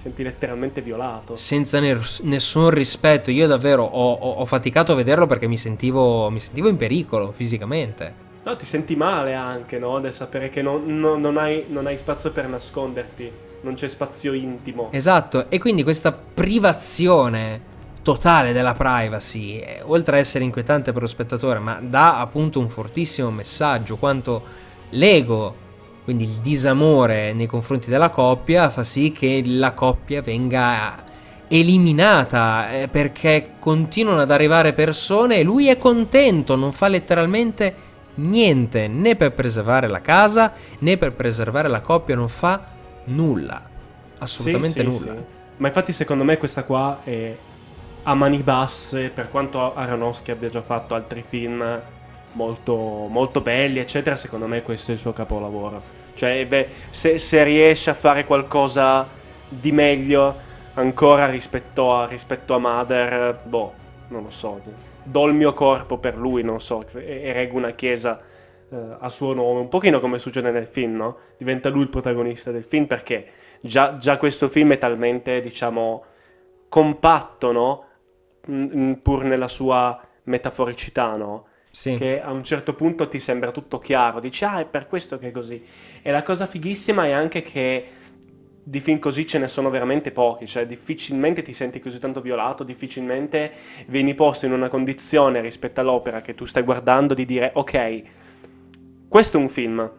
[0.00, 1.36] senti letteralmente violato.
[1.36, 6.40] Senza nessun rispetto, io davvero ho, ho, ho faticato a vederlo perché mi sentivo, mi
[6.40, 8.28] sentivo, in pericolo fisicamente.
[8.42, 10.00] No, ti senti male anche, no?
[10.00, 14.32] Del sapere che non, no, non, hai, non hai spazio per nasconderti, non c'è spazio
[14.32, 14.88] intimo.
[14.90, 17.68] Esatto, e quindi questa privazione
[18.00, 22.70] totale della privacy, eh, oltre a essere inquietante per lo spettatore, ma dà appunto un
[22.70, 24.42] fortissimo messaggio quanto
[24.90, 25.68] l'ego
[26.04, 31.04] quindi il disamore nei confronti della coppia fa sì che la coppia venga
[31.48, 38.86] eliminata eh, perché continuano ad arrivare persone e lui è contento, non fa letteralmente niente
[38.88, 42.64] né per preservare la casa né per preservare la coppia, non fa
[43.04, 43.62] nulla,
[44.18, 45.18] assolutamente sì, sì, nulla.
[45.18, 45.24] Sì.
[45.56, 47.36] Ma infatti secondo me questa qua è
[48.04, 51.82] a mani basse, per quanto Aronofsky abbia già fatto altri film
[52.32, 55.98] molto, molto belli, eccetera, secondo me questo è il suo capolavoro.
[56.14, 59.06] Cioè, beh, se, se, riesce a fare qualcosa
[59.48, 63.72] di meglio ancora rispetto a, rispetto a Mother, boh,
[64.08, 64.60] non lo so.
[65.02, 68.20] Do il mio corpo per lui, non so, erego una chiesa
[68.70, 71.16] eh, a suo nome, un pochino come succede nel film, no?
[71.36, 73.26] Diventa lui il protagonista del film perché
[73.60, 76.04] già, già questo film è talmente, diciamo,
[76.68, 77.84] compatto, no?
[79.02, 81.46] pur nella sua metaforicità, no?
[81.70, 81.94] Sì.
[81.94, 85.28] Che a un certo punto ti sembra tutto chiaro, dici ah è per questo che
[85.28, 85.62] è così.
[86.02, 87.88] E la cosa fighissima è anche che
[88.62, 92.64] di film così ce ne sono veramente pochi, cioè difficilmente ti senti così tanto violato,
[92.64, 93.52] difficilmente
[93.86, 98.02] vieni posto in una condizione rispetto all'opera che tu stai guardando di dire ok,
[99.08, 99.90] questo è un film,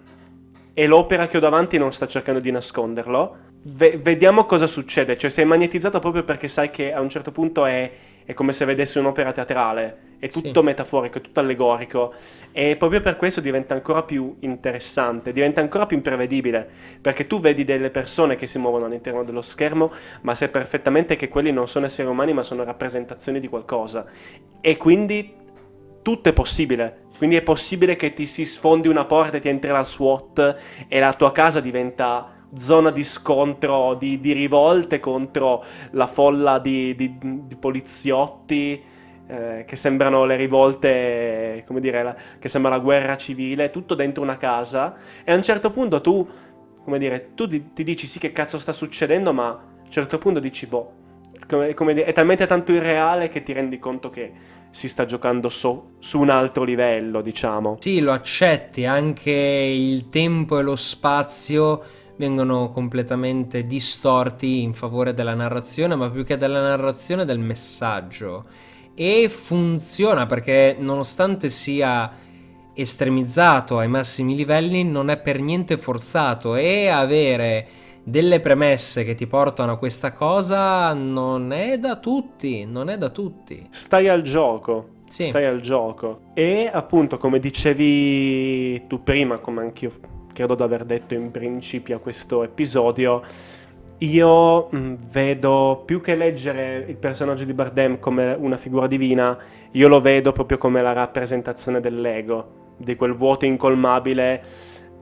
[0.73, 3.37] e l'opera che ho davanti non sta cercando di nasconderlo.
[3.63, 7.65] Ve- vediamo cosa succede, cioè sei magnetizzato proprio perché sai che a un certo punto
[7.65, 7.91] è,
[8.23, 10.65] è come se vedessi un'opera teatrale, è tutto sì.
[10.65, 12.13] metaforico, è tutto allegorico
[12.51, 16.69] e proprio per questo diventa ancora più interessante, diventa ancora più imprevedibile,
[17.01, 21.27] perché tu vedi delle persone che si muovono all'interno dello schermo, ma sai perfettamente che
[21.27, 24.05] quelli non sono esseri umani, ma sono rappresentazioni di qualcosa
[24.61, 25.33] e quindi
[26.03, 27.09] tutto è possibile.
[27.17, 30.55] Quindi è possibile che ti si sfondi una porta e ti entri la SWAT
[30.87, 36.93] e la tua casa diventa zona di scontro, di, di rivolte contro la folla di,
[36.93, 38.89] di, di poliziotti
[39.31, 44.21] eh, che sembrano le rivolte, come dire, la, che sembra la guerra civile, tutto dentro
[44.21, 46.27] una casa e a un certo punto tu,
[46.83, 50.17] come dire, tu ti, ti dici sì che cazzo sta succedendo, ma a un certo
[50.17, 50.91] punto dici boh,
[51.47, 54.33] come, come dire, è talmente tanto irreale che ti rendi conto che
[54.69, 57.77] si sta giocando so, su un altro livello, diciamo.
[57.79, 61.81] Sì, lo accetti, anche il tempo e lo spazio
[62.17, 68.69] vengono completamente distorti in favore della narrazione, ma più che della narrazione del messaggio.
[69.03, 72.11] E funziona perché nonostante sia
[72.71, 77.67] estremizzato ai massimi livelli, non è per niente forzato e avere
[78.03, 83.09] delle premesse che ti portano a questa cosa non è da tutti, non è da
[83.09, 83.69] tutti.
[83.71, 84.89] Stai al gioco.
[85.07, 85.25] Sì.
[85.25, 86.19] Stai al gioco.
[86.35, 89.89] E appunto, come dicevi tu prima, come anch'io
[90.31, 93.23] credo di aver detto in principio a questo episodio,
[94.01, 99.37] io mm, vedo più che leggere il personaggio di Bardem come una figura divina,
[99.71, 104.43] io lo vedo proprio come la rappresentazione dell'ego, di quel vuoto incolmabile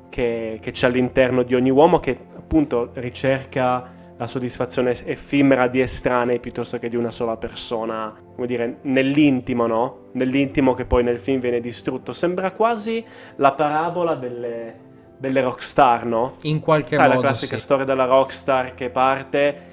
[0.10, 6.42] che, che c'è all'interno di ogni uomo che appunto ricerca la soddisfazione effimera di estranei
[6.42, 10.10] piuttosto che di una sola persona, come dire, nell'intimo, no?
[10.12, 12.12] Nell'intimo che poi nel film viene distrutto.
[12.12, 13.02] Sembra quasi
[13.38, 14.89] la parabola delle,
[15.20, 16.36] delle rockstar, no?
[16.44, 17.20] In qualche Sai, modo.
[17.20, 17.64] la classica sì.
[17.64, 19.68] storia della rockstar che parte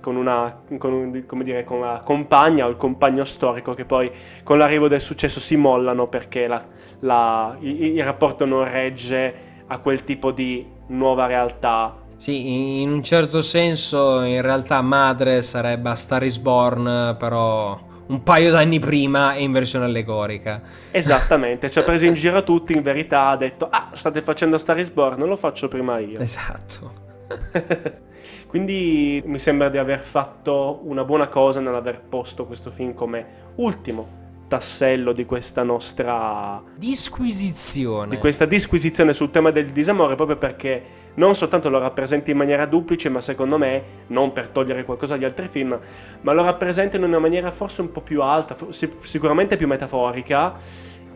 [0.00, 4.10] con una, con, un, come dire, con la compagna o il compagno storico che poi
[4.42, 6.64] con l'arrivo del successo si mollano perché la,
[7.00, 13.02] la, il, il rapporto non regge a quel tipo di nuova realtà sì, in un
[13.02, 17.76] certo senso in realtà madre sarebbe a Star is Born, però
[18.12, 20.60] un paio d'anni prima e in versione allegorica.
[20.90, 24.78] Esattamente, ci ha preso in giro tutti, in verità ha detto, ah, state facendo Star
[24.78, 26.18] is Born, lo faccio prima io.
[26.18, 27.10] Esatto.
[28.46, 34.21] Quindi mi sembra di aver fatto una buona cosa nell'aver posto questo film come ultimo
[34.52, 38.10] tassello di questa nostra disquisizione.
[38.10, 40.82] Di questa disquisizione sul tema del disamore, proprio perché
[41.14, 45.24] non soltanto lo rappresenta in maniera duplice, ma secondo me, non per togliere qualcosa agli
[45.24, 45.78] altri film,
[46.20, 50.54] ma lo rappresenta in una maniera forse un po' più alta, sicuramente più metaforica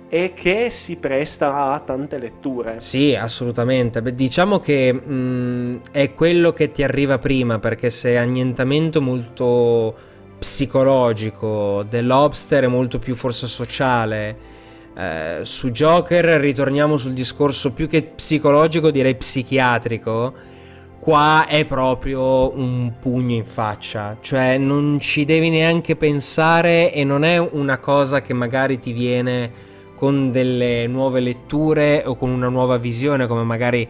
[0.09, 2.81] e che si presta a tante letture.
[2.81, 4.01] Sì, assolutamente.
[4.01, 10.15] Beh, diciamo che mh, mm, è quello che ti arriva prima, perché se annientamento molto
[10.39, 14.55] psicologico, The Lobster è molto più forse sociale.
[14.97, 20.55] Eh, su Joker ritorniamo sul discorso più che psicologico, direi psichiatrico.
[20.99, 27.23] Qua è proprio un pugno in faccia, cioè non ci devi neanche pensare e non
[27.23, 32.77] è una cosa che magari ti viene con delle nuove letture o con una nuova
[32.77, 33.89] visione come magari,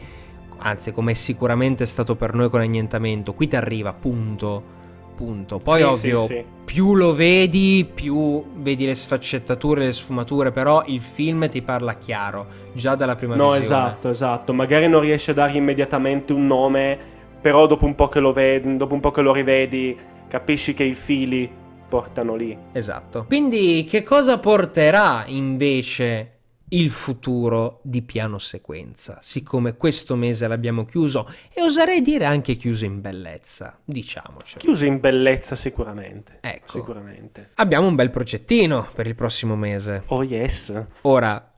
[0.59, 4.76] anzi come sicuramente è stato per noi con Annientamento, qui ti arriva, punto
[5.17, 5.59] punto.
[5.59, 6.45] Poi sì, ovvio, sì, sì.
[6.65, 12.47] più lo vedi, più vedi le sfaccettature, le sfumature, però il film ti parla chiaro,
[12.75, 13.81] già dalla prima no, visione.
[13.81, 14.53] No, esatto, esatto.
[14.53, 16.99] Magari non riesci a dargli immediatamente un nome,
[17.41, 19.97] però dopo un po' che lo vedi, dopo un po' che lo rivedi,
[20.29, 21.51] capisci che i fili
[21.89, 22.57] portano lì.
[22.73, 23.25] Esatto.
[23.27, 26.36] Quindi che cosa porterà invece
[26.71, 32.85] il futuro di piano sequenza, siccome questo mese l'abbiamo chiuso e oserei dire anche chiuso
[32.85, 34.59] in bellezza, diciamoci.
[34.59, 36.39] Chiuso in bellezza sicuramente.
[36.41, 36.73] Ecco.
[36.73, 37.51] Sicuramente.
[37.55, 40.03] Abbiamo un bel progettino per il prossimo mese.
[40.07, 40.73] Oh yes.
[41.03, 41.53] Ora,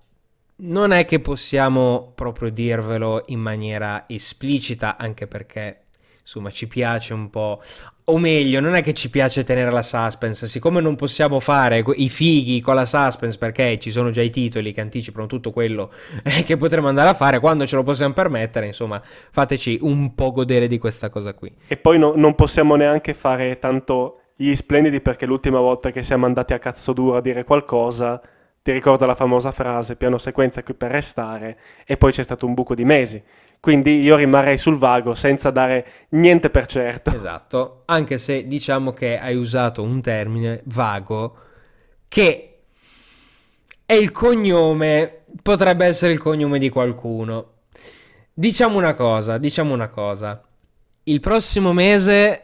[0.60, 5.84] non è che possiamo proprio dirvelo in maniera esplicita, anche perché
[6.28, 7.62] insomma ci piace un po'.
[8.04, 12.08] O meglio, non è che ci piace tenere la suspense, siccome non possiamo fare i
[12.08, 15.90] fighi con la suspense perché ci sono già i titoli che anticipano tutto quello
[16.44, 20.66] che potremo andare a fare quando ce lo possiamo permettere, insomma, fateci un po' godere
[20.68, 21.52] di questa cosa qui.
[21.66, 26.26] E poi no, non possiamo neanche fare tanto gli splendidi perché l'ultima volta che siamo
[26.26, 28.20] andati a cazzo duro a dire qualcosa
[28.62, 32.54] ti ricordo la famosa frase piano sequenza qui per restare e poi c'è stato un
[32.54, 33.22] buco di mesi
[33.60, 37.12] quindi io rimarrei sul vago senza dare niente per certo.
[37.12, 41.36] Esatto, anche se diciamo che hai usato un termine vago
[42.08, 42.58] che
[43.84, 47.52] è il cognome, potrebbe essere il cognome di qualcuno.
[48.32, 50.40] Diciamo una cosa, diciamo una cosa.
[51.04, 52.42] Il prossimo mese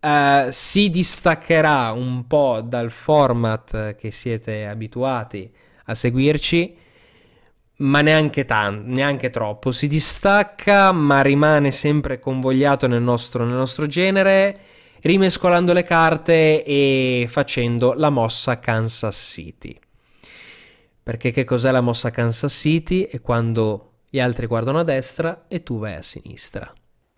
[0.00, 5.50] uh, si distaccherà un po' dal format che siete abituati
[5.86, 6.76] a seguirci,
[7.76, 9.72] ma neanche tanto, neanche troppo.
[9.72, 14.60] Si distacca, ma rimane sempre convogliato nel nostro, nel nostro genere,
[15.00, 19.78] rimescolando le carte e facendo la mossa Kansas City.
[21.02, 23.02] Perché che cos'è la mossa Kansas City?
[23.02, 26.72] È quando gli altri guardano a destra e tu vai a sinistra.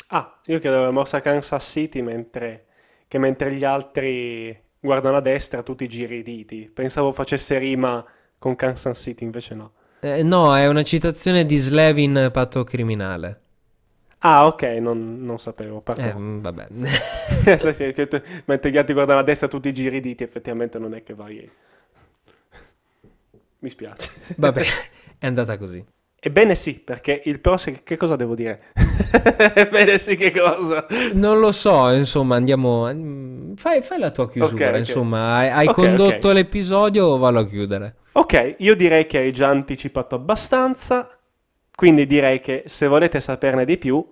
[0.09, 2.67] Ah, io credo la mossa Kansas City mentre,
[3.07, 6.71] che mentre gli altri guardano a destra tu ti giri i diti.
[6.73, 8.03] Pensavo facesse rima
[8.39, 9.73] con Kansas City, invece no.
[10.05, 13.41] Eh, no, è una citazione di Slevin Patto Criminale.
[14.19, 15.83] Ah, ok, non, non sapevo.
[15.97, 16.67] Eh, mm, vabbè.
[17.57, 20.93] sì, sì, tu, mentre gli altri guardano a destra tu ti giri diti, effettivamente non
[20.95, 21.51] è che vai...
[23.61, 24.11] Mi spiace.
[24.37, 24.63] Vabbè,
[25.17, 25.83] è andata così.
[26.27, 27.77] Ebbene sì, perché il prossimo...
[27.85, 28.73] Che cosa devo dire?
[29.55, 30.87] Ebbene sì, che cosa?
[31.13, 32.87] Non lo so, insomma, andiamo...
[33.57, 34.79] Fai, fai la tua chiusura, okay, okay.
[34.79, 35.35] insomma.
[35.37, 37.97] Hai, hai okay, condotto l'episodio o vallo a chiudere?
[38.13, 41.11] Ok, io direi che hai già anticipato abbastanza,
[41.75, 44.03] quindi direi che se volete saperne di più,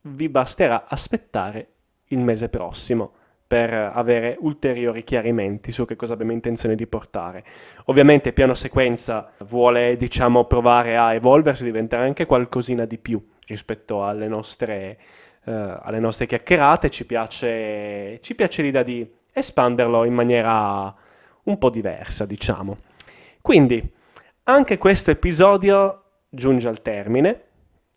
[0.00, 1.68] vi basterà aspettare
[2.08, 3.12] il mese prossimo
[3.52, 7.44] per avere ulteriori chiarimenti su che cosa abbiamo intenzione di portare.
[7.84, 14.26] Ovviamente piano sequenza vuole, diciamo, provare a evolversi, diventare anche qualcosina di più rispetto alle
[14.26, 14.98] nostre,
[15.44, 15.50] uh,
[15.82, 16.88] alle nostre chiacchierate.
[16.88, 20.94] Ci piace, ci piace l'idea di espanderlo in maniera
[21.42, 22.78] un po' diversa, diciamo.
[23.42, 23.86] Quindi,
[24.44, 27.42] anche questo episodio giunge al termine.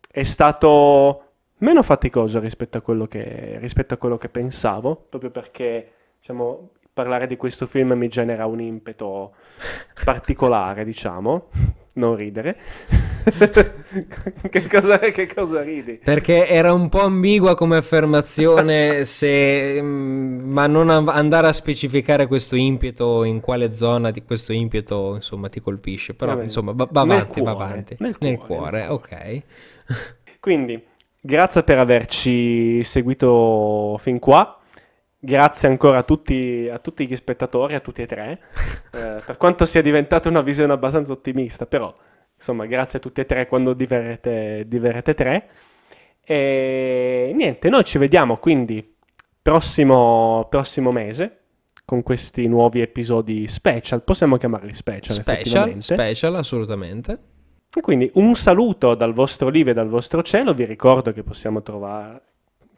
[0.06, 1.25] È stato
[1.58, 7.26] meno faticoso rispetto a quello che, rispetto a quello che pensavo, proprio perché diciamo, parlare
[7.26, 9.34] di questo film mi genera un impeto
[10.04, 11.48] particolare, diciamo,
[11.94, 12.56] non ridere.
[14.50, 16.00] che, cosa, che, cosa, ridi?
[16.02, 22.56] Perché era un po' ambigua come affermazione, se, mm, ma non andare a specificare questo
[22.56, 26.14] impeto, in quale zona di questo impeto insomma ti colpisce.
[26.14, 27.96] Però Vabbè, insomma va, va avanti, cuore, va avanti.
[27.98, 29.42] Nel, nel cuore, cuore ok.
[30.40, 30.82] Quindi
[31.26, 34.60] Grazie per averci seguito fin qua.
[35.18, 38.40] Grazie ancora a tutti, a tutti gli spettatori, a tutti e tre.
[38.96, 41.94] Eh, per quanto sia diventata una visione abbastanza ottimista, però
[42.34, 45.48] insomma, grazie a tutti e tre quando diverrete, diverrete tre.
[46.24, 48.96] E niente, noi ci vediamo quindi
[49.42, 51.40] prossimo, prossimo mese
[51.84, 54.02] con questi nuovi episodi special.
[54.02, 55.14] Possiamo chiamarli special?
[55.14, 57.18] Special, special, assolutamente.
[57.76, 61.60] E quindi un saluto dal vostro Live e dal vostro cielo, vi ricordo che possiamo,
[61.60, 62.22] trovare,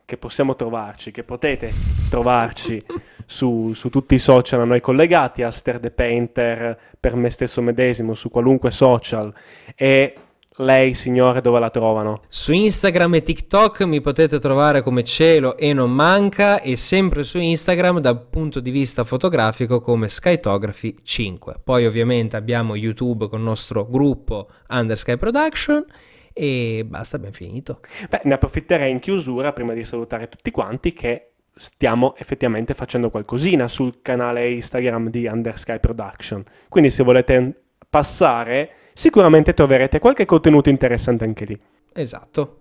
[0.05, 1.71] che possiamo trovarci, che potete
[2.11, 2.85] trovarci
[3.25, 8.15] su, su, tutti i social a noi collegati, Aster The Painter, per me stesso medesimo,
[8.15, 9.33] su qualunque social.
[9.77, 10.15] E
[10.59, 12.23] lei, signore, dove la trovano?
[12.29, 17.39] Su Instagram e TikTok mi potete trovare come cielo e non manca e sempre su
[17.39, 21.61] Instagram dal punto di vista fotografico come Skytography 5.
[21.63, 25.85] Poi ovviamente abbiamo YouTube con il nostro gruppo Undersky Production
[26.33, 27.81] e basta, abbiamo finito.
[28.09, 33.69] Beh, ne approfitterei in chiusura prima di salutare tutti quanti che stiamo effettivamente facendo qualcosina
[33.69, 36.45] sul canale Instagram di Undersky Production.
[36.69, 41.61] Quindi se volete passare sicuramente troverete qualche contenuto interessante anche lì.
[41.93, 42.57] Esatto.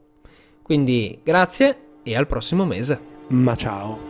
[0.61, 2.99] Quindi grazie e al prossimo mese.
[3.29, 4.06] Ma ciao.